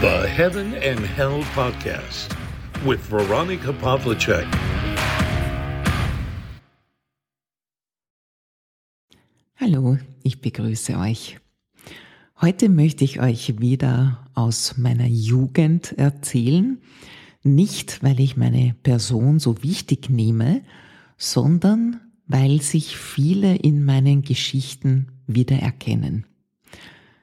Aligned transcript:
The 0.00 0.26
Heaven 0.26 0.72
and 0.76 0.98
Hell 1.00 1.44
Podcast 1.54 2.34
with 2.86 3.00
Veronica 3.10 3.70
Pavlicek. 3.70 4.46
Hallo, 9.56 9.98
ich 10.22 10.40
begrüße 10.40 10.96
euch. 10.96 11.38
Heute 12.40 12.70
möchte 12.70 13.04
ich 13.04 13.20
euch 13.20 13.60
wieder 13.60 14.26
aus 14.32 14.78
meiner 14.78 15.06
Jugend 15.06 15.92
erzählen, 15.98 16.80
nicht 17.42 18.02
weil 18.02 18.20
ich 18.20 18.38
meine 18.38 18.74
Person 18.82 19.38
so 19.38 19.62
wichtig 19.62 20.08
nehme, 20.08 20.62
sondern 21.18 22.00
weil 22.26 22.62
sich 22.62 22.96
viele 22.96 23.54
in 23.54 23.84
meinen 23.84 24.22
Geschichten 24.22 25.08
wiedererkennen. 25.26 26.24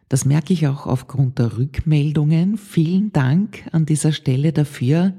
Das 0.09 0.25
merke 0.25 0.53
ich 0.53 0.67
auch 0.67 0.85
aufgrund 0.85 1.37
der 1.39 1.57
Rückmeldungen. 1.57 2.57
Vielen 2.57 3.11
Dank 3.11 3.67
an 3.71 3.85
dieser 3.85 4.13
Stelle 4.13 4.53
dafür, 4.53 5.13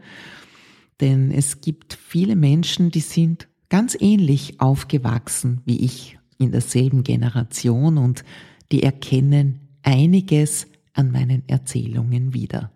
denn 1.01 1.31
es 1.31 1.61
gibt 1.61 1.95
viele 1.95 2.37
Menschen, 2.37 2.91
die 2.91 3.01
sind 3.01 3.49
ganz 3.69 3.97
ähnlich 4.01 4.61
aufgewachsen 4.61 5.61
wie 5.67 5.85
ich 5.85 6.19
in 6.39 6.53
derselben 6.53 7.03
Generation 7.03 7.99
und 7.99 8.25
die 8.73 8.83
erkennen 8.83 9.61
einiges 9.83 10.67
an 10.95 11.11
meinen 11.11 11.43
Erzählungen 11.49 12.33
wieder. 12.33 12.73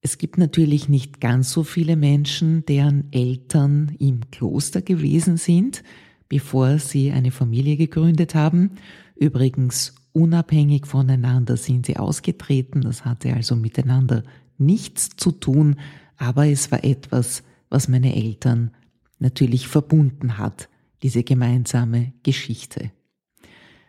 Es 0.00 0.18
gibt 0.18 0.38
natürlich 0.38 0.88
nicht 0.88 1.20
ganz 1.20 1.50
so 1.50 1.62
viele 1.62 1.96
Menschen, 1.96 2.64
deren 2.66 3.10
Eltern 3.10 3.96
im 3.98 4.30
Kloster 4.30 4.82
gewesen 4.82 5.36
sind, 5.38 5.82
bevor 6.28 6.78
sie 6.78 7.10
eine 7.10 7.30
Familie 7.30 7.76
gegründet 7.76 8.34
haben. 8.34 8.72
Übrigens 9.16 9.94
unabhängig 10.14 10.86
voneinander 10.86 11.56
sind 11.58 11.86
sie 11.86 11.98
ausgetreten, 11.98 12.80
das 12.80 13.04
hatte 13.04 13.34
also 13.34 13.56
miteinander 13.56 14.22
nichts 14.56 15.10
zu 15.16 15.32
tun, 15.32 15.76
aber 16.16 16.46
es 16.46 16.70
war 16.70 16.84
etwas, 16.84 17.42
was 17.68 17.88
meine 17.88 18.14
Eltern 18.14 18.70
natürlich 19.18 19.68
verbunden 19.68 20.38
hat, 20.38 20.68
diese 21.02 21.24
gemeinsame 21.24 22.12
Geschichte. 22.22 22.92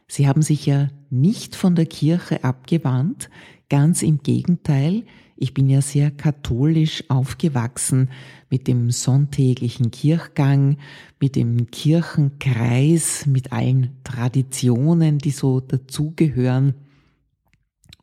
Sie 0.07 0.27
haben 0.27 0.41
sich 0.41 0.65
ja 0.65 0.89
nicht 1.09 1.55
von 1.55 1.75
der 1.75 1.85
Kirche 1.85 2.43
abgewandt, 2.43 3.29
ganz 3.69 4.03
im 4.03 4.19
Gegenteil, 4.19 5.03
ich 5.37 5.53
bin 5.53 5.69
ja 5.69 5.81
sehr 5.81 6.11
katholisch 6.11 7.03
aufgewachsen 7.09 8.09
mit 8.49 8.67
dem 8.67 8.89
sonntäglichen 8.89 9.91
Kirchgang, 9.91 10.77
mit 11.19 11.35
dem 11.35 11.69
Kirchenkreis, 11.71 13.25
mit 13.25 13.51
allen 13.51 13.97
Traditionen, 14.05 15.17
die 15.17 15.31
so 15.31 15.59
dazugehören. 15.59 16.73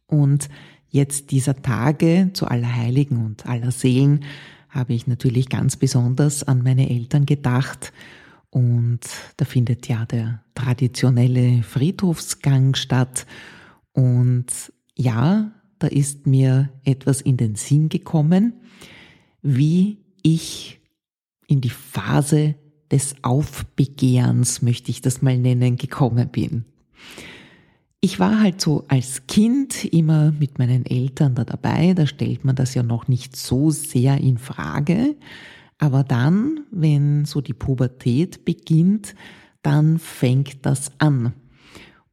Und 0.06 0.50
jetzt 0.90 1.30
dieser 1.30 1.62
Tage 1.62 2.30
zu 2.34 2.46
Allerheiligen 2.46 3.24
und 3.24 3.46
Allerseelen 3.46 4.24
habe 4.68 4.92
ich 4.92 5.06
natürlich 5.06 5.48
ganz 5.48 5.76
besonders 5.76 6.42
an 6.42 6.62
meine 6.62 6.90
Eltern 6.90 7.24
gedacht. 7.24 7.94
Und 8.52 9.00
da 9.38 9.46
findet 9.46 9.88
ja 9.88 10.04
der 10.04 10.42
traditionelle 10.54 11.62
Friedhofsgang 11.62 12.74
statt. 12.74 13.26
Und 13.92 14.46
ja, 14.94 15.52
da 15.78 15.86
ist 15.86 16.26
mir 16.26 16.68
etwas 16.84 17.22
in 17.22 17.38
den 17.38 17.54
Sinn 17.54 17.88
gekommen, 17.88 18.52
wie 19.40 20.04
ich 20.22 20.80
in 21.46 21.62
die 21.62 21.70
Phase 21.70 22.54
des 22.90 23.16
Aufbegehrens, 23.22 24.60
möchte 24.60 24.90
ich 24.90 25.00
das 25.00 25.22
mal 25.22 25.38
nennen, 25.38 25.76
gekommen 25.76 26.28
bin. 26.28 26.66
Ich 28.02 28.20
war 28.20 28.38
halt 28.38 28.60
so 28.60 28.84
als 28.86 29.26
Kind 29.28 29.86
immer 29.86 30.30
mit 30.30 30.58
meinen 30.58 30.84
Eltern 30.84 31.34
da 31.34 31.44
dabei, 31.44 31.94
da 31.94 32.06
stellt 32.06 32.44
man 32.44 32.54
das 32.54 32.74
ja 32.74 32.82
noch 32.82 33.08
nicht 33.08 33.34
so 33.34 33.70
sehr 33.70 34.18
in 34.18 34.36
Frage. 34.36 35.16
Aber 35.82 36.04
dann, 36.04 36.60
wenn 36.70 37.24
so 37.24 37.40
die 37.40 37.54
Pubertät 37.54 38.44
beginnt, 38.44 39.16
dann 39.62 39.98
fängt 39.98 40.64
das 40.64 40.92
an. 40.98 41.32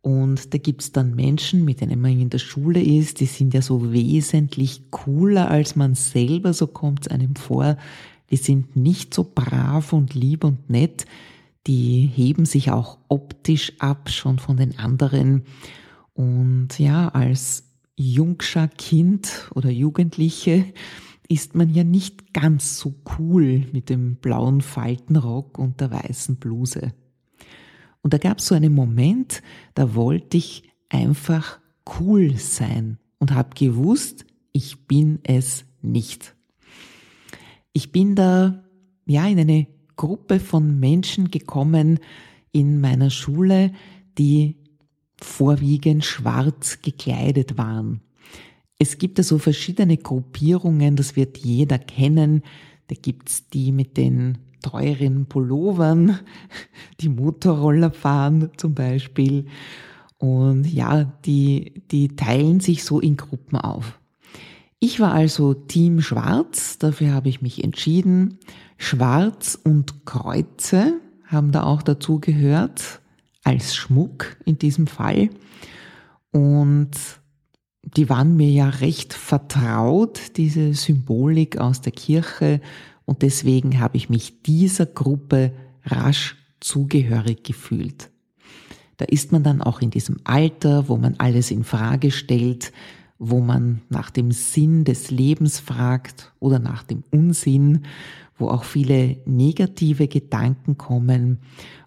Und 0.02 0.56
da 0.56 0.58
gibt's 0.58 0.92
dann 0.92 1.14
Menschen, 1.14 1.66
mit 1.66 1.80
denen 1.80 2.02
man 2.02 2.20
in 2.20 2.32
der 2.32 2.40
Schule 2.40 2.82
ist, 2.82 3.20
die 3.20 3.28
sind 3.28 3.54
ja 3.54 3.62
so 3.62 3.94
wesentlich 3.94 4.90
cooler 4.90 5.52
als 5.52 5.76
man 5.76 5.94
selber, 5.94 6.52
so 6.54 6.66
kommt's 6.66 7.10
einem 7.10 7.36
vor. 7.36 7.78
Die 8.32 8.38
sind 8.38 8.76
nicht 8.76 9.14
so 9.14 9.32
brav 9.36 9.94
und 9.94 10.16
lieb 10.16 10.46
und 10.46 10.68
nett. 10.68 11.06
Die 11.68 12.08
heben 12.08 12.46
sich 12.46 12.72
auch 12.72 12.98
optisch 13.08 13.74
ab, 13.78 14.10
schon 14.10 14.40
von 14.40 14.58
den 14.58 14.80
anderen. 14.80 15.44
Und 16.16 16.80
ja, 16.80 17.10
als 17.10 17.66
Jungscher 17.96 18.68
Kind 18.68 19.52
oder 19.54 19.70
Jugendliche 19.70 20.66
ist 21.30 21.56
man 21.56 21.70
ja 21.70 21.84
nicht 21.84 22.34
ganz 22.34 22.80
so 22.80 22.96
cool 23.18 23.66
mit 23.72 23.90
dem 23.90 24.16
blauen 24.16 24.62
Faltenrock 24.62 25.60
und 25.60 25.80
der 25.80 25.92
weißen 25.92 26.38
Bluse. 26.38 26.92
Und 28.02 28.14
da 28.14 28.18
gab 28.18 28.40
es 28.40 28.48
so 28.48 28.56
einen 28.56 28.74
Moment, 28.74 29.44
da 29.76 29.94
wollte 29.94 30.38
ich 30.38 30.64
einfach 30.90 31.60
cool 32.00 32.36
sein 32.38 32.98
und 33.20 33.34
habe 33.34 33.52
gewusst, 33.56 34.26
ich 34.52 34.88
bin 34.88 35.20
es 35.24 35.66
nicht. 35.82 36.36
Ich 37.74 37.92
bin 37.92 38.16
da 38.16 38.64
ja 39.06 39.28
in 39.28 39.40
eine 39.40 39.68
Gruppe 39.96 40.40
von 40.40 40.80
Menschen 40.80 41.30
gekommen 41.30 42.00
in 42.52 42.82
meiner 42.82 43.12
Schule, 43.12 43.72
die 44.18 44.56
vorwiegend 45.22 46.06
schwarz 46.06 46.82
gekleidet 46.82 47.58
waren. 47.58 48.02
Es 48.80 48.98
gibt 48.98 49.20
da 49.20 49.24
so 49.24 49.38
verschiedene 49.38 49.98
Gruppierungen, 49.98 50.96
das 50.96 51.18
wird 51.18 51.38
jeder 51.38 51.78
kennen. 51.78 52.44
Da 52.88 52.96
gibt's 53.00 53.50
die 53.50 53.74
mit 53.74 53.98
den 53.98 54.38
teuren 54.62 55.26
Pullovern, 55.26 56.20
die 57.02 57.10
Motorroller 57.10 57.92
fahren 57.92 58.50
zum 58.56 58.74
Beispiel. 58.74 59.46
Und 60.18 60.66
ja, 60.66 61.04
die, 61.26 61.84
die 61.92 62.16
teilen 62.16 62.62
sich 62.62 62.84
so 62.84 63.00
in 63.00 63.18
Gruppen 63.18 63.58
auf. 63.58 64.00
Ich 64.80 65.02
war 65.02 65.14
also 65.14 65.54
Team 65.54 66.02
Schwarz, 66.02 66.78
dafür 66.78 67.14
habe 67.14 67.28
ich 67.28 67.42
mich 67.42 67.64
entschieden. 67.64 68.40
Schwarz 68.78 69.60
und 69.62 70.06
Kreuze 70.06 71.02
haben 71.26 71.52
da 71.52 71.64
auch 71.64 71.82
dazu 71.82 72.20
gehört, 72.20 73.02
als 73.44 73.76
Schmuck 73.76 74.38
in 74.46 74.58
diesem 74.58 74.88
Fall. 74.88 75.30
Und 76.32 76.92
die 77.96 78.10
waren 78.10 78.36
mir 78.36 78.50
ja 78.50 78.70
recht 78.70 79.14
vertraut, 79.14 80.38
diese 80.38 80.74
Symbolik 80.74 81.58
aus 81.58 81.82
der 81.82 81.92
Kirche 81.92 82.62
und 83.06 83.22
deswegen 83.22 83.80
habe 83.80 83.98
ich 83.98 84.10
mich 84.10 84.42
dieser 84.44 84.86
Gruppe 84.86 85.54
rasch 85.86 86.38
zugehörig 86.60 87.44
gefühlt. 87.44 88.10
Da 88.98 89.06
ist 89.06 89.32
man 89.32 89.44
dann 89.44 89.62
auch 89.62 89.82
in 89.82 89.92
diesem 89.92 90.18
Alter, 90.26 90.90
wo 90.90 90.98
man 90.98 91.16
alles 91.18 91.52
in 91.52 91.64
Frage 91.64 92.12
stellt, 92.12 92.74
wo 93.20 93.42
man 93.42 93.82
nach 93.90 94.10
dem 94.10 94.32
Sinn 94.32 94.86
des 94.86 95.12
Lebens 95.12 95.60
fragt 95.60 96.34
oder 96.40 96.58
nach 96.58 96.84
dem 96.84 97.04
Unsinn, 97.12 97.86
wo 98.38 98.48
auch 98.48 98.64
viele 98.64 99.18
negative 99.26 100.08
Gedanken 100.08 100.78
kommen, 100.78 101.40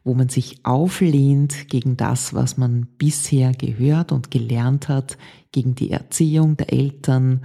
wo 0.05 0.15
man 0.15 0.29
sich 0.29 0.65
auflehnt 0.65 1.69
gegen 1.69 1.97
das, 1.97 2.35
was 2.35 2.59
man 2.59 2.87
bisher 2.99 3.53
gehört 3.53 4.13
und 4.13 4.31
gelernt 4.31 4.89
hat, 4.89 5.17
gegen 5.51 5.75
die 5.75 5.91
Erziehung 5.91 6.59
der 6.59 6.71
Eltern 6.71 7.41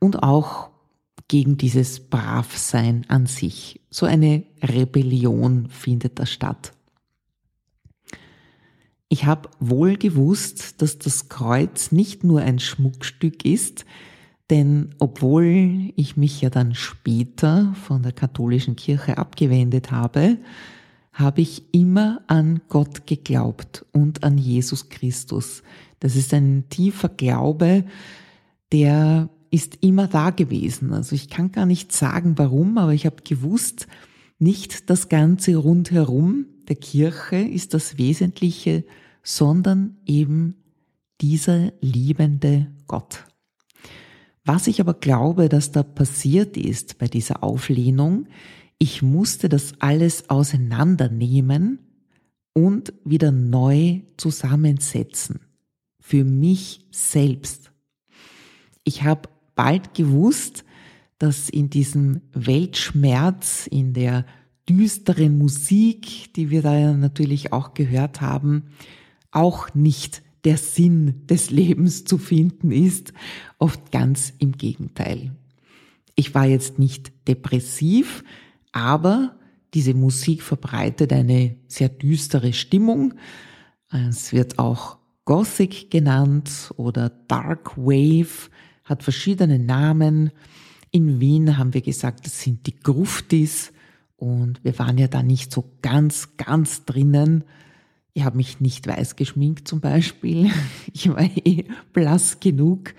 und 0.00 0.24
auch 0.24 0.70
gegen 1.28 1.56
dieses 1.56 2.00
Bravsein 2.00 3.04
an 3.06 3.26
sich. 3.26 3.80
So 3.90 4.06
eine 4.06 4.42
Rebellion 4.60 5.68
findet 5.68 6.18
da 6.18 6.26
statt. 6.26 6.72
Ich 9.12 9.26
habe 9.26 9.50
wohl 9.58 9.96
gewusst, 9.96 10.80
dass 10.80 10.98
das 10.98 11.28
Kreuz 11.28 11.90
nicht 11.90 12.22
nur 12.22 12.42
ein 12.42 12.60
Schmuckstück 12.60 13.44
ist, 13.44 13.84
denn 14.50 14.94
obwohl 15.00 15.92
ich 15.96 16.16
mich 16.16 16.40
ja 16.40 16.48
dann 16.48 16.76
später 16.76 17.74
von 17.74 18.04
der 18.04 18.12
katholischen 18.12 18.76
Kirche 18.76 19.18
abgewendet 19.18 19.90
habe, 19.90 20.38
habe 21.12 21.40
ich 21.40 21.64
immer 21.72 22.20
an 22.28 22.60
Gott 22.68 23.08
geglaubt 23.08 23.84
und 23.90 24.22
an 24.22 24.38
Jesus 24.38 24.90
Christus. 24.90 25.64
Das 25.98 26.14
ist 26.14 26.32
ein 26.32 26.68
tiefer 26.70 27.08
Glaube, 27.08 27.84
der 28.72 29.28
ist 29.50 29.78
immer 29.80 30.06
da 30.06 30.30
gewesen. 30.30 30.92
Also 30.92 31.16
ich 31.16 31.28
kann 31.28 31.50
gar 31.50 31.66
nicht 31.66 31.90
sagen, 31.90 32.34
warum, 32.36 32.78
aber 32.78 32.94
ich 32.94 33.06
habe 33.06 33.24
gewusst, 33.24 33.88
nicht 34.38 34.88
das 34.88 35.08
Ganze 35.08 35.56
rundherum 35.56 36.46
der 36.70 36.76
Kirche 36.76 37.36
ist 37.36 37.74
das 37.74 37.98
Wesentliche, 37.98 38.84
sondern 39.36 39.96
eben 40.06 40.56
dieser 41.20 41.72
liebende 41.80 42.66
Gott. 42.88 43.26
Was 44.44 44.66
ich 44.66 44.80
aber 44.80 44.94
glaube, 44.94 45.48
dass 45.48 45.70
da 45.70 45.84
passiert 45.84 46.56
ist 46.56 46.98
bei 46.98 47.06
dieser 47.06 47.44
Auflehnung, 47.44 48.26
ich 48.78 49.02
musste 49.02 49.48
das 49.48 49.74
alles 49.78 50.30
auseinandernehmen 50.30 51.78
und 52.54 52.92
wieder 53.04 53.30
neu 53.30 54.00
zusammensetzen. 54.16 55.40
Für 56.00 56.24
mich 56.24 56.86
selbst. 56.90 57.70
Ich 58.82 59.04
habe 59.04 59.28
bald 59.54 59.94
gewusst, 59.94 60.64
dass 61.18 61.48
in 61.50 61.70
diesem 61.70 62.22
Weltschmerz, 62.32 63.68
in 63.68 63.92
der 63.92 64.26
düsteren 64.68 65.38
Musik, 65.38 66.32
die 66.34 66.50
wir 66.50 66.62
da 66.62 66.94
natürlich 66.94 67.52
auch 67.52 67.74
gehört 67.74 68.20
haben, 68.20 68.64
auch 69.30 69.74
nicht 69.74 70.22
der 70.44 70.56
Sinn 70.56 71.26
des 71.26 71.50
Lebens 71.50 72.04
zu 72.04 72.18
finden 72.18 72.70
ist, 72.70 73.12
oft 73.58 73.92
ganz 73.92 74.32
im 74.38 74.52
Gegenteil. 74.52 75.32
Ich 76.14 76.34
war 76.34 76.46
jetzt 76.46 76.78
nicht 76.78 77.12
depressiv, 77.28 78.24
aber 78.72 79.36
diese 79.74 79.94
Musik 79.94 80.42
verbreitet 80.42 81.12
eine 81.12 81.56
sehr 81.68 81.88
düstere 81.88 82.52
Stimmung. 82.52 83.14
Es 83.90 84.32
wird 84.32 84.58
auch 84.58 84.98
Gothic 85.24 85.90
genannt 85.90 86.72
oder 86.76 87.10
Dark 87.28 87.76
Wave, 87.76 88.50
hat 88.84 89.02
verschiedene 89.02 89.58
Namen. 89.58 90.30
In 90.90 91.20
Wien 91.20 91.56
haben 91.56 91.72
wir 91.74 91.82
gesagt, 91.82 92.26
das 92.26 92.40
sind 92.40 92.66
die 92.66 92.76
Gruftis 92.76 93.72
und 94.16 94.62
wir 94.64 94.78
waren 94.78 94.98
ja 94.98 95.06
da 95.06 95.22
nicht 95.22 95.52
so 95.52 95.72
ganz, 95.82 96.36
ganz 96.36 96.84
drinnen. 96.84 97.44
Ich 98.12 98.24
habe 98.24 98.36
mich 98.36 98.60
nicht 98.60 98.86
weiß 98.86 99.16
geschminkt 99.16 99.68
zum 99.68 99.80
Beispiel. 99.80 100.50
Ich 100.92 101.08
war 101.08 101.22
eh 101.22 101.64
blass 101.92 102.40
genug. 102.40 102.94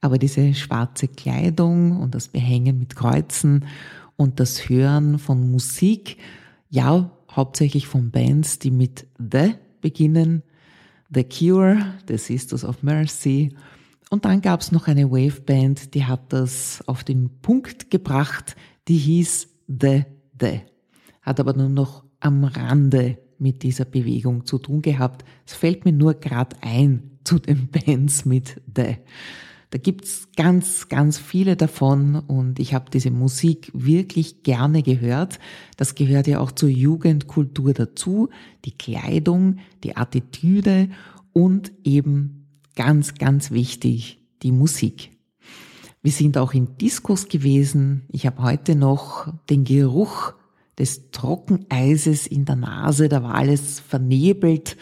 Aber 0.00 0.18
diese 0.18 0.54
schwarze 0.54 1.06
Kleidung 1.06 2.00
und 2.00 2.14
das 2.14 2.28
Behängen 2.28 2.78
mit 2.78 2.96
Kreuzen 2.96 3.66
und 4.16 4.40
das 4.40 4.68
Hören 4.68 5.18
von 5.18 5.50
Musik, 5.50 6.16
ja, 6.70 7.10
hauptsächlich 7.30 7.86
von 7.86 8.10
Bands, 8.10 8.58
die 8.58 8.72
mit 8.72 9.06
The 9.18 9.54
beginnen, 9.80 10.42
The 11.14 11.24
Cure, 11.24 11.94
The 12.08 12.18
Sisters 12.18 12.64
of 12.64 12.82
Mercy. 12.82 13.54
Und 14.10 14.24
dann 14.24 14.40
gab 14.40 14.60
es 14.60 14.72
noch 14.72 14.88
eine 14.88 15.10
Waveband, 15.10 15.94
die 15.94 16.04
hat 16.04 16.32
das 16.32 16.82
auf 16.86 17.04
den 17.04 17.30
Punkt 17.40 17.90
gebracht, 17.90 18.56
die 18.88 18.96
hieß 18.96 19.48
The 19.68 20.04
The. 20.40 20.62
Hat 21.22 21.38
aber 21.38 21.54
nur 21.54 21.68
noch 21.68 22.04
am 22.20 22.44
Rande 22.44 23.18
mit 23.42 23.62
dieser 23.62 23.84
Bewegung 23.84 24.46
zu 24.46 24.58
tun 24.58 24.80
gehabt. 24.80 25.24
Es 25.46 25.52
fällt 25.52 25.84
mir 25.84 25.92
nur 25.92 26.14
gerade 26.14 26.56
ein 26.62 27.10
zu 27.24 27.38
den 27.38 27.68
Bands 27.86 28.24
mit 28.24 28.60
The. 28.74 28.96
Da 29.70 29.78
gibt's 29.78 30.28
ganz, 30.36 30.90
ganz 30.90 31.18
viele 31.18 31.56
davon 31.56 32.16
und 32.16 32.58
ich 32.58 32.74
habe 32.74 32.90
diese 32.90 33.10
Musik 33.10 33.70
wirklich 33.72 34.42
gerne 34.42 34.82
gehört. 34.82 35.38
Das 35.78 35.94
gehört 35.94 36.26
ja 36.26 36.40
auch 36.40 36.52
zur 36.52 36.68
Jugendkultur 36.68 37.72
dazu. 37.72 38.28
Die 38.66 38.76
Kleidung, 38.76 39.60
die 39.82 39.96
Attitüde 39.96 40.90
und 41.32 41.72
eben 41.84 42.48
ganz, 42.76 43.14
ganz 43.14 43.50
wichtig, 43.50 44.18
die 44.42 44.52
Musik. 44.52 45.10
Wir 46.02 46.12
sind 46.12 46.36
auch 46.36 46.52
in 46.52 46.76
Diskos 46.76 47.28
gewesen. 47.28 48.02
Ich 48.08 48.26
habe 48.26 48.42
heute 48.42 48.74
noch 48.76 49.32
den 49.48 49.64
Geruch 49.64 50.34
des 50.78 51.10
Trockeneises 51.10 52.26
in 52.26 52.44
der 52.44 52.56
Nase. 52.56 53.08
Da 53.08 53.22
war 53.22 53.34
alles 53.34 53.80
vernebelt 53.80 54.76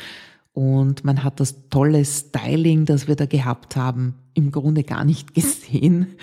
und 0.52 1.04
man 1.04 1.22
hat 1.22 1.40
das 1.40 1.68
tolle 1.70 2.04
Styling, 2.04 2.84
das 2.84 3.08
wir 3.08 3.16
da 3.16 3.26
gehabt 3.26 3.76
haben, 3.76 4.14
im 4.34 4.50
Grunde 4.50 4.84
gar 4.84 5.04
nicht 5.04 5.34
gesehen 5.34 6.16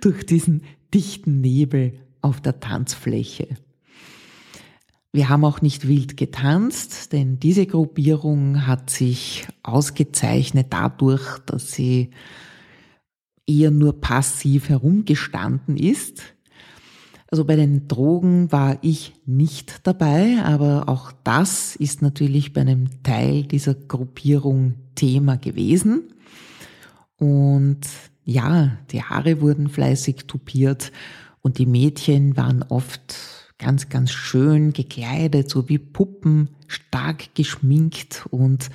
durch 0.00 0.24
diesen 0.26 0.62
dichten 0.92 1.40
Nebel 1.40 1.94
auf 2.20 2.40
der 2.40 2.60
Tanzfläche. 2.60 3.48
Wir 5.12 5.28
haben 5.28 5.44
auch 5.44 5.60
nicht 5.60 5.86
wild 5.86 6.16
getanzt, 6.16 7.12
denn 7.12 7.38
diese 7.38 7.66
Gruppierung 7.66 8.66
hat 8.66 8.90
sich 8.90 9.46
ausgezeichnet 9.62 10.68
dadurch, 10.70 11.38
dass 11.46 11.70
sie 11.70 12.10
eher 13.46 13.70
nur 13.70 14.00
passiv 14.00 14.68
herumgestanden 14.68 15.76
ist. 15.76 16.33
Also 17.34 17.44
bei 17.44 17.56
den 17.56 17.88
Drogen 17.88 18.52
war 18.52 18.78
ich 18.82 19.12
nicht 19.26 19.88
dabei, 19.88 20.40
aber 20.44 20.88
auch 20.88 21.10
das 21.24 21.74
ist 21.74 22.00
natürlich 22.00 22.52
bei 22.52 22.60
einem 22.60 23.02
Teil 23.02 23.42
dieser 23.42 23.74
Gruppierung 23.74 24.74
Thema 24.94 25.36
gewesen. 25.36 26.12
Und 27.16 27.80
ja, 28.24 28.78
die 28.92 29.02
Haare 29.02 29.40
wurden 29.40 29.68
fleißig 29.68 30.28
tupiert 30.28 30.92
und 31.42 31.58
die 31.58 31.66
Mädchen 31.66 32.36
waren 32.36 32.62
oft 32.62 33.16
ganz, 33.58 33.88
ganz 33.88 34.12
schön 34.12 34.72
gekleidet, 34.72 35.50
so 35.50 35.68
wie 35.68 35.78
Puppen, 35.78 36.50
stark 36.68 37.34
geschminkt 37.34 38.28
und 38.30 38.70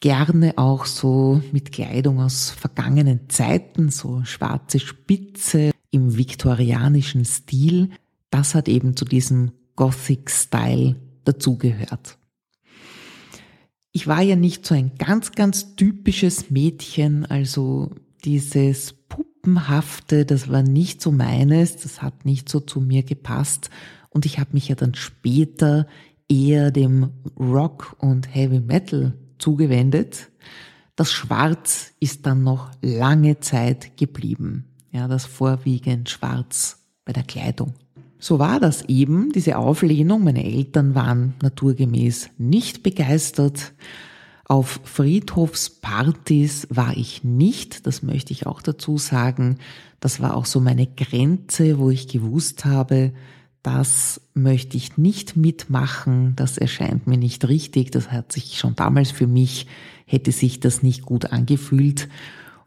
gerne 0.00 0.52
auch 0.58 0.84
so 0.84 1.40
mit 1.50 1.72
Kleidung 1.72 2.20
aus 2.20 2.50
vergangenen 2.50 3.30
Zeiten, 3.30 3.88
so 3.88 4.22
schwarze 4.24 4.80
Spitze 4.80 5.73
im 5.94 6.16
viktorianischen 6.16 7.24
Stil. 7.24 7.90
Das 8.30 8.54
hat 8.56 8.68
eben 8.68 8.96
zu 8.96 9.04
diesem 9.04 9.52
Gothic-Style 9.76 10.96
dazugehört. 11.24 12.18
Ich 13.92 14.08
war 14.08 14.20
ja 14.20 14.34
nicht 14.34 14.66
so 14.66 14.74
ein 14.74 14.92
ganz, 14.98 15.32
ganz 15.32 15.76
typisches 15.76 16.50
Mädchen, 16.50 17.26
also 17.26 17.92
dieses 18.24 18.92
Puppenhafte, 19.08 20.26
das 20.26 20.48
war 20.48 20.64
nicht 20.64 21.00
so 21.00 21.12
meines, 21.12 21.76
das 21.76 22.02
hat 22.02 22.24
nicht 22.24 22.48
so 22.48 22.58
zu 22.58 22.80
mir 22.80 23.04
gepasst 23.04 23.70
und 24.10 24.26
ich 24.26 24.40
habe 24.40 24.50
mich 24.52 24.66
ja 24.68 24.74
dann 24.74 24.94
später 24.94 25.86
eher 26.28 26.72
dem 26.72 27.10
Rock 27.38 27.94
und 28.00 28.34
Heavy 28.34 28.58
Metal 28.58 29.16
zugewendet. 29.38 30.30
Das 30.96 31.12
Schwarz 31.12 31.92
ist 32.00 32.26
dann 32.26 32.42
noch 32.42 32.70
lange 32.82 33.38
Zeit 33.38 33.96
geblieben. 33.96 34.73
Ja, 34.94 35.08
das 35.08 35.26
vorwiegend 35.26 36.08
Schwarz 36.08 36.78
bei 37.04 37.12
der 37.12 37.24
Kleidung. 37.24 37.74
So 38.20 38.38
war 38.38 38.60
das 38.60 38.82
eben, 38.82 39.32
diese 39.32 39.58
Auflehnung. 39.58 40.22
Meine 40.22 40.44
Eltern 40.44 40.94
waren 40.94 41.34
naturgemäß 41.42 42.30
nicht 42.38 42.84
begeistert. 42.84 43.72
Auf 44.44 44.80
Friedhofspartys 44.84 46.68
war 46.70 46.96
ich 46.96 47.24
nicht, 47.24 47.88
das 47.88 48.04
möchte 48.04 48.32
ich 48.32 48.46
auch 48.46 48.62
dazu 48.62 48.96
sagen. 48.96 49.58
Das 49.98 50.20
war 50.20 50.36
auch 50.36 50.46
so 50.46 50.60
meine 50.60 50.86
Grenze, 50.86 51.80
wo 51.80 51.90
ich 51.90 52.06
gewusst 52.06 52.64
habe, 52.64 53.12
das 53.64 54.20
möchte 54.32 54.76
ich 54.76 54.96
nicht 54.96 55.36
mitmachen, 55.36 56.36
das 56.36 56.56
erscheint 56.56 57.08
mir 57.08 57.18
nicht 57.18 57.48
richtig, 57.48 57.90
das 57.90 58.12
hat 58.12 58.30
sich 58.30 58.58
schon 58.58 58.76
damals 58.76 59.10
für 59.10 59.26
mich, 59.26 59.66
hätte 60.06 60.30
sich 60.30 60.60
das 60.60 60.84
nicht 60.84 61.02
gut 61.02 61.32
angefühlt 61.32 62.08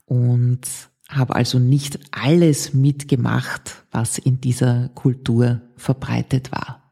und 0.05 0.67
habe 1.09 1.35
also 1.35 1.59
nicht 1.59 1.99
alles 2.11 2.73
mitgemacht, 2.73 3.85
was 3.91 4.17
in 4.17 4.41
dieser 4.41 4.89
Kultur 4.89 5.61
verbreitet 5.77 6.51
war. 6.51 6.91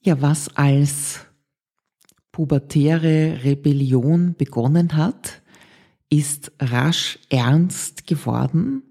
Ja, 0.00 0.20
was 0.20 0.56
als 0.56 1.20
pubertäre 2.32 3.44
Rebellion 3.44 4.34
begonnen 4.36 4.96
hat, 4.96 5.42
ist 6.08 6.52
rasch 6.58 7.18
ernst 7.30 8.06
geworden, 8.06 8.82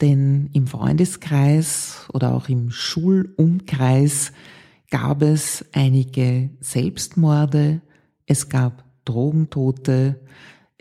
denn 0.00 0.50
im 0.52 0.66
Freundeskreis 0.66 2.06
oder 2.12 2.34
auch 2.34 2.48
im 2.48 2.70
Schulumkreis 2.70 4.32
gab 4.90 5.22
es 5.22 5.64
einige 5.72 6.50
Selbstmorde, 6.60 7.80
es 8.26 8.48
gab 8.48 8.84
Drogentote, 9.04 10.20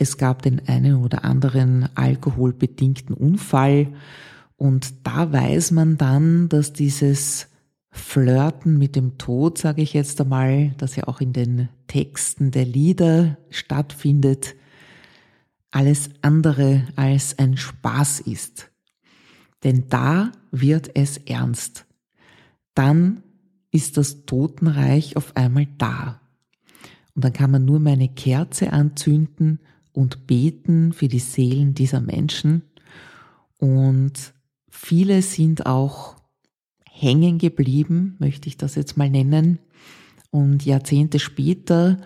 es 0.01 0.17
gab 0.17 0.41
den 0.41 0.67
einen 0.67 0.95
oder 0.95 1.23
anderen 1.23 1.87
alkoholbedingten 1.95 3.13
Unfall 3.13 3.93
und 4.57 5.05
da 5.05 5.31
weiß 5.31 5.69
man 5.71 5.97
dann, 5.97 6.49
dass 6.49 6.73
dieses 6.73 7.49
Flirten 7.91 8.79
mit 8.79 8.95
dem 8.95 9.19
Tod, 9.19 9.59
sage 9.59 9.83
ich 9.83 9.93
jetzt 9.93 10.19
einmal, 10.19 10.73
das 10.79 10.95
ja 10.95 11.07
auch 11.07 11.21
in 11.21 11.33
den 11.33 11.69
Texten 11.85 12.49
der 12.49 12.65
Lieder 12.65 13.37
stattfindet, 13.51 14.55
alles 15.69 16.09
andere 16.23 16.87
als 16.95 17.37
ein 17.37 17.55
Spaß 17.55 18.21
ist. 18.21 18.71
Denn 19.63 19.85
da 19.87 20.31
wird 20.49 20.95
es 20.95 21.17
ernst. 21.17 21.85
Dann 22.73 23.21
ist 23.69 23.97
das 23.97 24.25
Totenreich 24.25 25.15
auf 25.15 25.37
einmal 25.37 25.67
da. 25.77 26.21
Und 27.13 27.23
dann 27.23 27.33
kann 27.33 27.51
man 27.51 27.65
nur 27.65 27.79
meine 27.79 28.09
Kerze 28.09 28.73
anzünden 28.73 29.59
und 29.93 30.27
beten 30.27 30.93
für 30.93 31.07
die 31.07 31.19
Seelen 31.19 31.73
dieser 31.73 32.01
Menschen. 32.01 32.63
Und 33.57 34.33
viele 34.69 35.21
sind 35.21 35.65
auch 35.65 36.15
hängen 36.89 37.37
geblieben, 37.37 38.15
möchte 38.19 38.47
ich 38.47 38.57
das 38.57 38.75
jetzt 38.75 38.97
mal 38.97 39.09
nennen. 39.09 39.59
Und 40.29 40.65
Jahrzehnte 40.65 41.19
später 41.19 41.97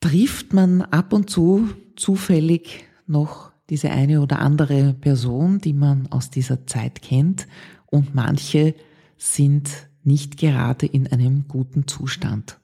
trifft 0.00 0.52
man 0.52 0.82
ab 0.82 1.12
und 1.12 1.30
zu 1.30 1.68
zufällig 1.96 2.84
noch 3.06 3.52
diese 3.68 3.90
eine 3.90 4.20
oder 4.20 4.40
andere 4.40 4.94
Person, 4.94 5.60
die 5.60 5.72
man 5.72 6.08
aus 6.10 6.30
dieser 6.30 6.66
Zeit 6.66 7.02
kennt. 7.02 7.46
Und 7.86 8.14
manche 8.14 8.74
sind 9.16 9.70
nicht 10.02 10.36
gerade 10.36 10.86
in 10.86 11.06
einem 11.06 11.46
guten 11.46 11.86
Zustand. 11.86 12.59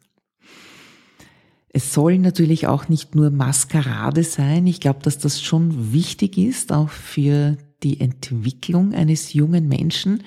Es 1.77 1.93
soll 1.93 2.17
natürlich 2.17 2.67
auch 2.69 2.89
nicht 2.89 3.15
nur 3.15 3.29
Maskerade 3.29 4.25
sein. 4.25 4.67
Ich 4.67 4.81
glaube, 4.81 5.01
dass 5.03 5.19
das 5.19 5.43
schon 5.43 5.93
wichtig 5.93 6.39
ist, 6.39 6.73
auch 6.73 6.89
für 6.89 7.59
die 7.83 8.01
Entwicklung 8.01 8.95
eines 8.95 9.35
jungen 9.35 9.69
Menschen, 9.69 10.23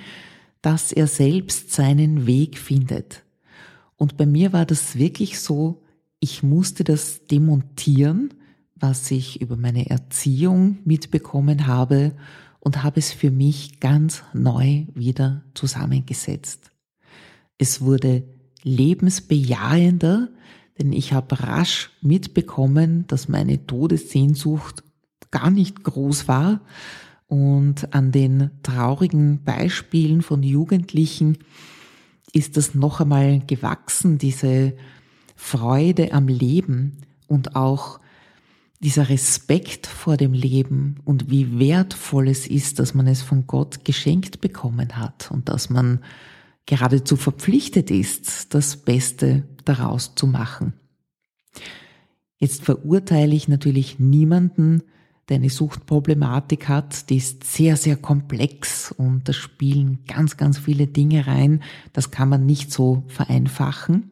dass 0.62 0.92
er 0.92 1.08
selbst 1.08 1.72
seinen 1.72 2.28
Weg 2.28 2.60
findet. 2.60 3.24
Und 3.96 4.16
bei 4.16 4.28
mir 4.28 4.54
war 4.54 4.68
das 4.68 4.96
wirklich 4.96 5.40
so, 5.40 5.82
ich 6.20 6.44
musste 6.44 6.84
das 6.84 7.26
demontieren, 7.26 8.32
was 8.76 9.10
ich 9.10 9.42
über 9.42 9.58
meine 9.58 9.90
Erziehung 9.90 10.78
mitbekommen 10.86 11.66
habe 11.66 12.16
und 12.60 12.84
habe 12.84 13.00
es 13.00 13.12
für 13.12 13.32
mich 13.32 13.80
ganz 13.80 14.22
neu 14.36 14.86
wieder 14.94 15.44
zusammengesetzt. 15.56 16.70
Es 17.58 17.82
wurde 17.82 18.24
lebensbejahender, 18.62 20.30
denn 20.80 20.94
ich 20.94 21.14
habe 21.14 21.40
rasch 21.42 21.92
mitbekommen, 22.02 23.06
dass 23.08 23.28
meine 23.28 23.66
Todessehnsucht 23.68 24.84
gar 25.30 25.52
nicht 25.52 25.84
groß 25.84 26.28
war. 26.28 26.62
Und 27.28 27.94
an 27.94 28.12
den 28.12 28.50
traurigen 28.64 29.44
Beispielen 29.44 30.22
von 30.22 30.42
Jugendlichen 30.42 31.38
ist 32.34 32.58
das 32.58 32.74
noch 32.74 33.02
einmal 33.02 33.42
gewachsen, 33.46 34.18
diese 34.18 34.74
Freude 35.36 36.14
am 36.14 36.28
Leben 36.28 36.98
und 37.28 37.56
auch 37.56 38.00
dieser 38.80 39.10
Respekt 39.10 39.88
vor 39.88 40.16
dem 40.16 40.34
Leben 40.34 40.96
und 41.04 41.30
wie 41.30 41.60
wertvoll 41.60 42.30
es 42.30 42.48
ist, 42.48 42.80
dass 42.80 42.94
man 42.94 43.08
es 43.08 43.22
von 43.22 43.46
Gott 43.46 43.84
geschenkt 43.84 44.42
bekommen 44.42 44.98
hat 44.98 45.30
und 45.32 45.50
dass 45.50 45.70
man 45.70 46.00
geradezu 46.66 47.16
verpflichtet 47.16 47.92
ist, 47.92 48.54
das 48.54 48.78
Beste 48.78 49.44
daraus 49.70 50.16
zu 50.16 50.28
machen. 50.28 50.74
Jetzt 52.38 52.64
verurteile 52.66 53.36
ich 53.36 53.48
natürlich 53.48 54.00
niemanden, 54.00 54.84
der 55.30 55.36
eine 55.36 55.50
Suchtproblematik 55.50 56.68
hat, 56.68 57.10
die 57.10 57.18
ist 57.18 57.44
sehr, 57.44 57.78
sehr 57.78 57.96
komplex 57.96 58.92
und 58.92 59.30
da 59.30 59.34
spielen 59.34 60.00
ganz, 60.08 60.38
ganz 60.38 60.58
viele 60.58 60.88
Dinge 60.88 61.28
rein. 61.28 61.62
Das 61.94 62.10
kann 62.10 62.30
man 62.30 62.46
nicht 62.46 62.72
so 62.72 63.04
vereinfachen. 63.08 64.12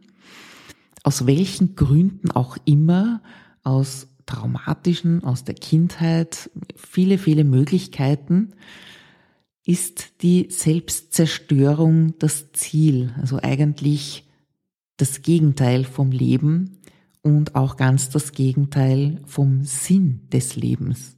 Aus 1.04 1.26
welchen 1.26 1.76
Gründen 1.76 2.30
auch 2.32 2.58
immer, 2.66 3.22
aus 3.64 4.08
traumatischen, 4.28 5.24
aus 5.24 5.44
der 5.44 5.56
Kindheit, 5.56 6.52
viele, 6.76 7.18
viele 7.18 7.46
Möglichkeiten, 7.46 8.54
ist 9.66 10.22
die 10.22 10.48
Selbstzerstörung 10.50 12.20
das 12.20 12.52
Ziel, 12.52 13.14
also 13.20 13.40
eigentlich 13.42 14.27
das 14.98 15.22
Gegenteil 15.22 15.84
vom 15.84 16.12
Leben 16.12 16.80
und 17.22 17.56
auch 17.56 17.78
ganz 17.78 18.10
das 18.10 18.32
Gegenteil 18.32 19.22
vom 19.26 19.64
Sinn 19.64 20.28
des 20.32 20.56
Lebens. 20.56 21.18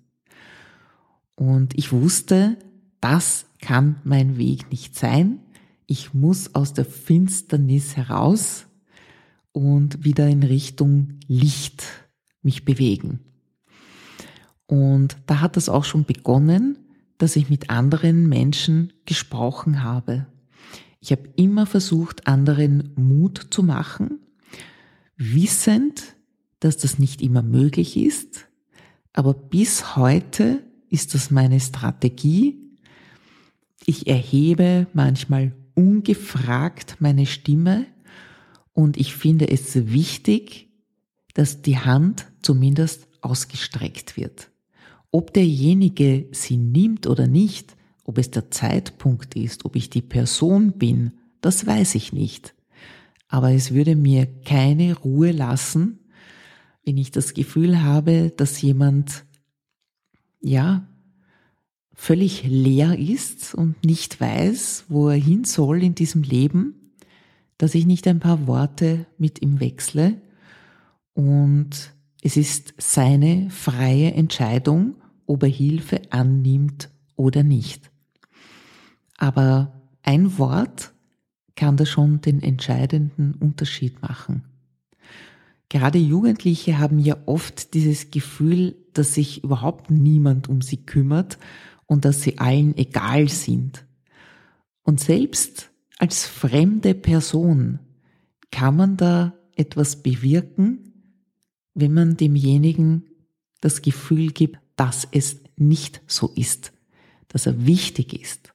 Und 1.36 1.78
ich 1.78 1.92
wusste, 1.92 2.58
das 3.02 3.46
kann 3.62 4.02
mein 4.04 4.38
Weg 4.38 4.70
nicht 4.72 4.96
sein. 4.96 5.40
Ich 5.86 6.14
muss 6.14 6.56
aus 6.56 6.74
der 6.74 6.86
Finsternis 6.86 7.96
heraus 7.96 8.68
und 9.52 10.04
wieder 10.04 10.28
in 10.28 10.44
Richtung 10.44 11.20
Licht 11.28 11.84
mich 12.42 12.66
bewegen. 12.66 13.22
Und 14.66 15.18
da 15.26 15.42
hat 15.42 15.58
das 15.58 15.70
auch 15.70 15.84
schon 15.84 16.06
begonnen, 16.06 16.78
dass 17.18 17.36
ich 17.36 17.50
mit 17.50 17.70
anderen 17.70 18.30
Menschen 18.30 18.94
gesprochen 19.06 19.84
habe. 19.84 20.28
Ich 21.00 21.12
habe 21.12 21.30
immer 21.36 21.66
versucht, 21.66 22.28
anderen 22.28 22.92
Mut 22.96 23.48
zu 23.52 23.64
machen, 23.64 24.20
wissend, 25.18 26.16
dass 26.60 26.78
das 26.78 27.00
nicht 27.00 27.22
immer 27.22 27.42
möglich 27.42 27.96
ist, 27.96 28.48
aber 29.14 29.34
bis 29.34 29.96
heute 29.96 30.64
ist 30.90 31.14
das 31.14 31.32
meine 31.32 31.60
Strategie. 31.60 32.58
Ich 33.86 34.08
erhebe 34.08 34.88
manchmal 34.94 35.54
ungefragt 35.74 36.98
meine 37.00 37.26
Stimme 37.26 37.86
und 38.74 38.98
ich 38.98 39.16
finde 39.16 39.50
es 39.50 39.92
wichtig, 39.92 40.70
dass 41.34 41.62
die 41.62 41.78
Hand 41.78 42.28
zumindest 42.42 43.08
ausgestreckt 43.22 44.18
wird. 44.18 44.50
Ob 45.12 45.34
derjenige 45.34 46.28
sie 46.32 46.58
nimmt 46.58 47.08
oder 47.08 47.28
nicht, 47.28 47.76
ob 48.10 48.18
es 48.18 48.32
der 48.32 48.50
Zeitpunkt 48.50 49.36
ist, 49.36 49.66
ob 49.66 49.76
ich 49.76 49.92
die 49.92 50.02
Person 50.02 50.72
bin, 50.72 51.14
das 51.42 51.68
weiß 51.68 51.94
ich 51.94 52.12
nicht. 52.12 52.56
Aber 53.28 53.52
es 53.52 53.72
würde 53.72 53.96
mir 53.96 54.26
keine 54.26 54.98
Ruhe 54.98 55.32
lassen, 55.32 56.00
wenn 56.84 56.98
ich 56.98 57.12
das 57.12 57.36
Gefühl 57.36 57.84
habe, 57.84 58.34
dass 58.36 58.64
jemand, 58.64 59.26
ja, 60.42 60.88
völlig 61.94 62.46
leer 62.46 62.98
ist 62.98 63.54
und 63.54 63.86
nicht 63.86 64.20
weiß, 64.20 64.86
wo 64.88 65.10
er 65.10 65.16
hin 65.16 65.44
soll 65.44 65.84
in 65.84 65.94
diesem 65.94 66.24
Leben, 66.24 66.96
dass 67.60 67.76
ich 67.76 67.86
nicht 67.86 68.08
ein 68.08 68.20
paar 68.20 68.48
Worte 68.48 69.06
mit 69.20 69.44
ihm 69.44 69.60
wechsle 69.60 70.20
und 71.14 71.94
es 72.24 72.38
ist 72.38 72.74
seine 72.80 73.52
freie 73.52 74.14
Entscheidung, 74.14 74.96
ob 75.28 75.44
er 75.44 75.50
Hilfe 75.50 76.02
annimmt 76.10 76.90
oder 77.16 77.44
nicht. 77.44 77.92
Aber 79.20 79.74
ein 80.02 80.38
Wort 80.38 80.94
kann 81.58 81.76
da 81.76 81.86
schon 81.86 82.22
den 82.22 82.42
entscheidenden 82.42 83.34
Unterschied 83.34 84.02
machen. 84.02 84.46
Gerade 85.68 86.00
Jugendliche 86.00 86.80
haben 86.80 87.00
ja 87.00 87.18
oft 87.26 87.74
dieses 87.74 88.12
Gefühl, 88.12 88.78
dass 88.94 89.14
sich 89.14 89.44
überhaupt 89.44 89.92
niemand 89.92 90.48
um 90.48 90.62
sie 90.62 90.78
kümmert 90.78 91.38
und 91.86 92.06
dass 92.06 92.22
sie 92.22 92.38
allen 92.38 92.78
egal 92.78 93.28
sind. 93.28 93.86
Und 94.84 95.02
selbst 95.02 95.70
als 95.98 96.26
fremde 96.26 96.96
Person 96.96 97.80
kann 98.52 98.78
man 98.78 98.96
da 98.96 99.34
etwas 99.54 100.02
bewirken, 100.02 100.94
wenn 101.74 101.94
man 101.94 102.16
demjenigen 102.16 103.04
das 103.60 103.82
Gefühl 103.82 104.32
gibt, 104.32 104.60
dass 104.78 105.06
es 105.12 105.42
nicht 105.58 106.02
so 106.08 106.32
ist, 106.36 106.72
dass 107.28 107.48
er 107.48 107.66
wichtig 107.66 108.14
ist. 108.20 108.54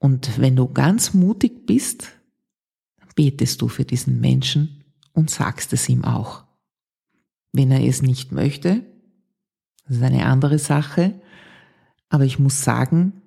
Und 0.00 0.40
wenn 0.40 0.56
du 0.56 0.66
ganz 0.66 1.14
mutig 1.14 1.66
bist, 1.66 2.08
betest 3.14 3.60
du 3.60 3.68
für 3.68 3.84
diesen 3.84 4.18
Menschen 4.18 4.82
und 5.12 5.30
sagst 5.30 5.72
es 5.72 5.88
ihm 5.88 6.04
auch. 6.04 6.44
Wenn 7.52 7.70
er 7.70 7.84
es 7.84 8.00
nicht 8.00 8.32
möchte, 8.32 8.82
das 9.86 9.98
ist 9.98 10.02
eine 10.02 10.24
andere 10.24 10.58
Sache, 10.58 11.20
aber 12.08 12.24
ich 12.24 12.38
muss 12.38 12.64
sagen, 12.64 13.20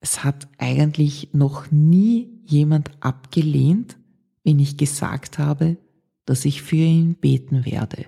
es 0.00 0.24
hat 0.24 0.48
eigentlich 0.58 1.30
noch 1.32 1.70
nie 1.70 2.42
jemand 2.44 2.90
abgelehnt, 3.00 3.96
wenn 4.42 4.58
ich 4.58 4.76
gesagt 4.76 5.38
habe, 5.38 5.76
dass 6.24 6.44
ich 6.44 6.62
für 6.62 6.76
ihn 6.76 7.14
beten 7.14 7.64
werde. 7.64 8.06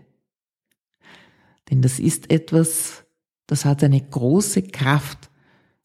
Denn 1.71 1.81
das 1.81 2.01
ist 2.01 2.31
etwas, 2.33 3.05
das 3.47 3.65
hat 3.65 3.85
eine 3.85 4.01
große 4.01 4.63
Kraft 4.63 5.31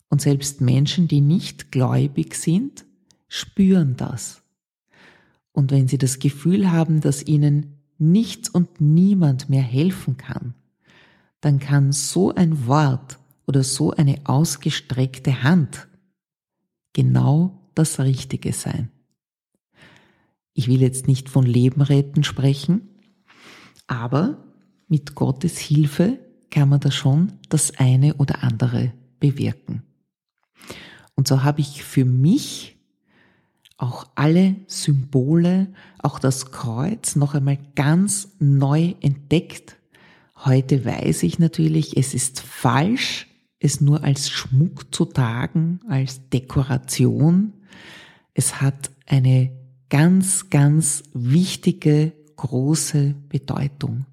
und 0.09 0.21
selbst 0.21 0.61
Menschen, 0.61 1.07
die 1.07 1.21
nicht 1.21 1.71
gläubig 1.71 2.35
sind, 2.35 2.85
spüren 3.27 3.95
das. 3.95 4.41
Und 5.51 5.71
wenn 5.71 5.87
sie 5.87 5.97
das 5.97 6.19
Gefühl 6.19 6.71
haben, 6.71 7.01
dass 7.01 7.25
ihnen 7.25 7.77
nichts 7.97 8.49
und 8.49 8.81
niemand 8.81 9.49
mehr 9.49 9.61
helfen 9.61 10.17
kann, 10.17 10.55
dann 11.41 11.59
kann 11.59 11.91
so 11.91 12.33
ein 12.33 12.67
Wort 12.67 13.19
oder 13.45 13.63
so 13.63 13.91
eine 13.91 14.19
ausgestreckte 14.25 15.43
Hand 15.43 15.87
genau 16.93 17.71
das 17.75 17.99
Richtige 17.99 18.53
sein. 18.53 18.89
Ich 20.53 20.67
will 20.67 20.81
jetzt 20.81 21.07
nicht 21.07 21.29
von 21.29 21.45
Leben 21.45 21.81
retten 21.81 22.23
sprechen, 22.23 22.89
aber 23.87 24.43
mit 24.87 25.15
Gottes 25.15 25.57
Hilfe 25.57 26.19
kann 26.49 26.69
man 26.69 26.79
da 26.79 26.91
schon 26.91 27.33
das 27.47 27.77
eine 27.77 28.15
oder 28.15 28.43
andere 28.43 28.91
bewirken. 29.19 29.83
Und 31.19 31.27
so 31.27 31.43
habe 31.43 31.59
ich 31.59 31.83
für 31.83 32.05
mich 32.05 32.77
auch 33.75 34.07
alle 34.15 34.55
Symbole, 34.67 35.67
auch 36.01 36.17
das 36.17 36.49
Kreuz 36.53 37.17
noch 37.17 37.35
einmal 37.35 37.57
ganz 37.75 38.29
neu 38.39 38.93
entdeckt. 39.01 39.75
Heute 40.45 40.85
weiß 40.85 41.23
ich 41.23 41.37
natürlich, 41.37 41.97
es 41.97 42.13
ist 42.13 42.39
falsch, 42.39 43.27
es 43.59 43.81
nur 43.81 44.05
als 44.05 44.29
Schmuck 44.29 44.95
zu 44.95 45.03
tragen, 45.03 45.81
als 45.89 46.29
Dekoration. 46.29 47.51
Es 48.33 48.61
hat 48.61 48.89
eine 49.05 49.51
ganz, 49.89 50.49
ganz 50.49 51.03
wichtige, 51.13 52.13
große 52.37 53.13
Bedeutung. 53.27 54.05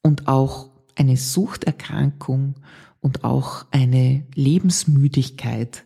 Und 0.00 0.28
auch 0.28 0.67
eine 0.98 1.16
Suchterkrankung 1.16 2.56
und 3.00 3.24
auch 3.24 3.66
eine 3.70 4.26
Lebensmüdigkeit 4.34 5.84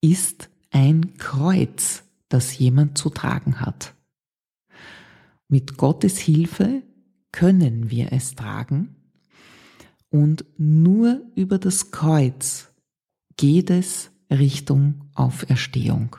ist 0.00 0.48
ein 0.70 1.16
Kreuz, 1.18 2.04
das 2.28 2.58
jemand 2.58 2.98
zu 2.98 3.10
tragen 3.10 3.60
hat. 3.60 3.94
Mit 5.48 5.76
Gottes 5.76 6.18
Hilfe 6.18 6.82
können 7.32 7.90
wir 7.90 8.12
es 8.12 8.34
tragen 8.34 8.96
und 10.10 10.44
nur 10.56 11.20
über 11.34 11.58
das 11.58 11.90
Kreuz 11.90 12.72
geht 13.36 13.70
es 13.70 14.10
Richtung 14.30 15.10
Auferstehung. 15.14 16.16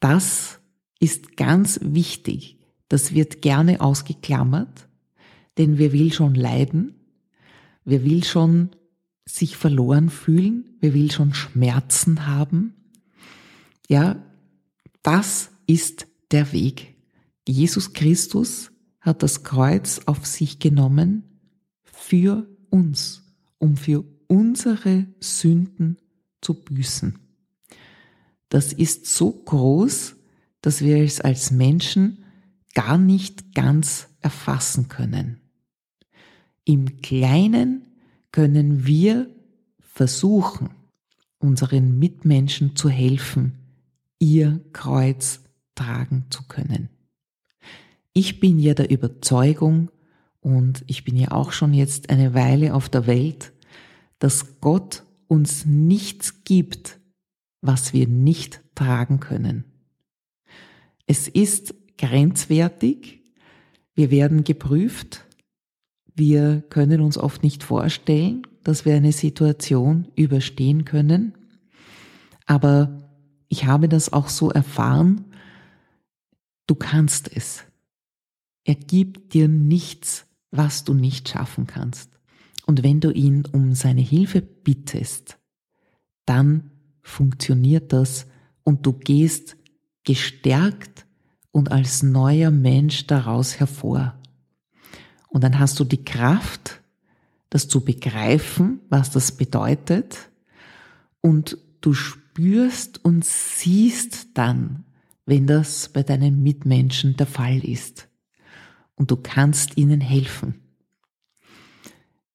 Das 0.00 0.60
ist 1.00 1.36
ganz 1.36 1.80
wichtig. 1.82 2.58
Das 2.88 3.12
wird 3.12 3.42
gerne 3.42 3.80
ausgeklammert, 3.80 4.87
denn 5.58 5.78
wer 5.78 5.92
will 5.92 6.12
schon 6.12 6.34
leiden? 6.34 6.94
Wer 7.84 8.04
will 8.04 8.24
schon 8.24 8.70
sich 9.26 9.56
verloren 9.56 10.08
fühlen? 10.08 10.76
Wer 10.80 10.94
will 10.94 11.10
schon 11.10 11.34
Schmerzen 11.34 12.26
haben? 12.26 12.74
Ja, 13.88 14.22
das 15.02 15.50
ist 15.66 16.06
der 16.30 16.52
Weg. 16.52 16.94
Jesus 17.46 17.92
Christus 17.92 18.70
hat 19.00 19.22
das 19.22 19.42
Kreuz 19.42 20.00
auf 20.06 20.26
sich 20.26 20.58
genommen 20.58 21.24
für 21.82 22.46
uns, 22.70 23.22
um 23.58 23.76
für 23.76 24.04
unsere 24.26 25.06
Sünden 25.20 25.96
zu 26.40 26.54
büßen. 26.54 27.18
Das 28.48 28.72
ist 28.72 29.06
so 29.06 29.32
groß, 29.32 30.16
dass 30.60 30.82
wir 30.82 30.98
es 30.98 31.20
als 31.20 31.50
Menschen 31.50 32.24
gar 32.74 32.98
nicht 32.98 33.54
ganz 33.54 34.08
erfassen 34.20 34.88
können. 34.88 35.40
Im 36.68 37.00
Kleinen 37.00 37.86
können 38.30 38.86
wir 38.86 39.30
versuchen, 39.80 40.68
unseren 41.38 41.98
Mitmenschen 41.98 42.76
zu 42.76 42.90
helfen, 42.90 43.54
ihr 44.18 44.60
Kreuz 44.74 45.40
tragen 45.74 46.26
zu 46.28 46.42
können. 46.46 46.90
Ich 48.12 48.38
bin 48.38 48.58
ja 48.58 48.74
der 48.74 48.90
Überzeugung, 48.90 49.90
und 50.40 50.84
ich 50.88 51.04
bin 51.04 51.16
ja 51.16 51.30
auch 51.30 51.52
schon 51.52 51.72
jetzt 51.72 52.10
eine 52.10 52.34
Weile 52.34 52.74
auf 52.74 52.90
der 52.90 53.06
Welt, 53.06 53.54
dass 54.18 54.60
Gott 54.60 55.04
uns 55.26 55.64
nichts 55.64 56.44
gibt, 56.44 57.00
was 57.62 57.94
wir 57.94 58.06
nicht 58.06 58.60
tragen 58.74 59.20
können. 59.20 59.64
Es 61.06 61.28
ist 61.28 61.74
grenzwertig, 61.96 63.22
wir 63.94 64.10
werden 64.10 64.44
geprüft, 64.44 65.24
wir 66.18 66.62
können 66.68 67.00
uns 67.00 67.16
oft 67.16 67.42
nicht 67.42 67.62
vorstellen, 67.62 68.42
dass 68.64 68.84
wir 68.84 68.94
eine 68.94 69.12
Situation 69.12 70.08
überstehen 70.16 70.84
können, 70.84 71.34
aber 72.46 72.98
ich 73.48 73.66
habe 73.66 73.88
das 73.88 74.12
auch 74.12 74.28
so 74.28 74.50
erfahren, 74.50 75.24
du 76.66 76.74
kannst 76.74 77.34
es. 77.34 77.64
Er 78.64 78.74
gibt 78.74 79.32
dir 79.32 79.48
nichts, 79.48 80.26
was 80.50 80.84
du 80.84 80.94
nicht 80.94 81.28
schaffen 81.28 81.66
kannst. 81.66 82.10
Und 82.66 82.82
wenn 82.82 83.00
du 83.00 83.10
ihn 83.10 83.46
um 83.46 83.74
seine 83.74 84.02
Hilfe 84.02 84.42
bittest, 84.42 85.38
dann 86.26 86.70
funktioniert 87.00 87.92
das 87.94 88.26
und 88.64 88.84
du 88.84 88.92
gehst 88.92 89.56
gestärkt 90.04 91.06
und 91.50 91.72
als 91.72 92.02
neuer 92.02 92.50
Mensch 92.50 93.06
daraus 93.06 93.58
hervor. 93.58 94.17
Und 95.28 95.44
dann 95.44 95.58
hast 95.58 95.78
du 95.78 95.84
die 95.84 96.04
Kraft, 96.04 96.80
das 97.50 97.68
zu 97.68 97.84
begreifen, 97.84 98.80
was 98.88 99.10
das 99.10 99.32
bedeutet. 99.32 100.30
Und 101.20 101.58
du 101.80 101.94
spürst 101.94 103.04
und 103.04 103.24
siehst 103.24 104.28
dann, 104.34 104.84
wenn 105.26 105.46
das 105.46 105.88
bei 105.90 106.02
deinen 106.02 106.42
Mitmenschen 106.42 107.16
der 107.16 107.26
Fall 107.26 107.64
ist. 107.64 108.08
Und 108.94 109.10
du 109.10 109.16
kannst 109.16 109.76
ihnen 109.76 110.00
helfen 110.00 110.54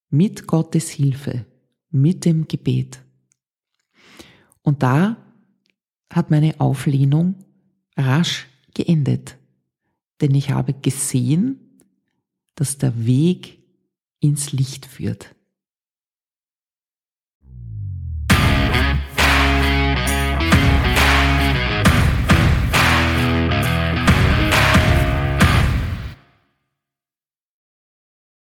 mit 0.10 0.46
Gottes 0.46 0.90
Hilfe, 0.90 1.46
mit 1.90 2.24
dem 2.24 2.48
Gebet. 2.48 3.02
Und 4.62 4.84
da 4.84 5.18
hat 6.12 6.30
meine 6.30 6.60
Auflehnung 6.60 7.36
rasch 7.98 8.48
geendet, 8.76 9.38
denn 10.22 10.36
ich 10.36 10.52
habe 10.52 10.74
gesehen, 10.74 11.63
dass 12.56 12.78
der 12.78 13.06
Weg 13.06 13.60
ins 14.20 14.52
Licht 14.52 14.86
führt. 14.86 15.36